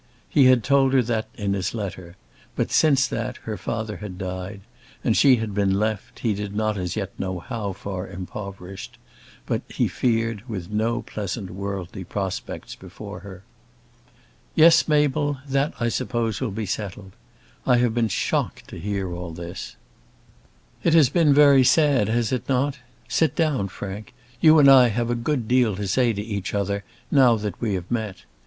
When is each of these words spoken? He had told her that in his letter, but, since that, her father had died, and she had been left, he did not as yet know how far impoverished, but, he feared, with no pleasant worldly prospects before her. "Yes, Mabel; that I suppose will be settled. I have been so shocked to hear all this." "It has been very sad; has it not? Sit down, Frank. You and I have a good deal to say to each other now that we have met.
He 0.27 0.45
had 0.45 0.63
told 0.63 0.93
her 0.93 1.03
that 1.03 1.27
in 1.35 1.53
his 1.53 1.75
letter, 1.75 2.15
but, 2.55 2.71
since 2.71 3.05
that, 3.05 3.37
her 3.43 3.55
father 3.55 3.97
had 3.97 4.17
died, 4.17 4.61
and 5.03 5.15
she 5.15 5.35
had 5.35 5.53
been 5.53 5.77
left, 5.77 6.21
he 6.21 6.33
did 6.33 6.55
not 6.55 6.75
as 6.75 6.95
yet 6.95 7.11
know 7.19 7.37
how 7.37 7.73
far 7.73 8.07
impoverished, 8.07 8.97
but, 9.45 9.61
he 9.67 9.87
feared, 9.87 10.41
with 10.49 10.71
no 10.71 11.03
pleasant 11.03 11.51
worldly 11.51 12.03
prospects 12.03 12.73
before 12.73 13.19
her. 13.19 13.43
"Yes, 14.55 14.87
Mabel; 14.87 15.37
that 15.47 15.75
I 15.79 15.87
suppose 15.89 16.41
will 16.41 16.49
be 16.49 16.65
settled. 16.65 17.11
I 17.67 17.77
have 17.77 17.93
been 17.93 18.09
so 18.09 18.13
shocked 18.15 18.67
to 18.69 18.79
hear 18.79 19.13
all 19.13 19.29
this." 19.29 19.75
"It 20.83 20.95
has 20.95 21.09
been 21.09 21.31
very 21.31 21.63
sad; 21.63 22.07
has 22.07 22.31
it 22.31 22.49
not? 22.49 22.79
Sit 23.07 23.35
down, 23.35 23.67
Frank. 23.67 24.15
You 24.39 24.57
and 24.57 24.67
I 24.67 24.87
have 24.87 25.11
a 25.11 25.25
good 25.29 25.47
deal 25.47 25.75
to 25.75 25.87
say 25.87 26.11
to 26.11 26.23
each 26.23 26.55
other 26.55 26.83
now 27.11 27.35
that 27.35 27.61
we 27.61 27.75
have 27.75 27.91
met. 27.91 28.23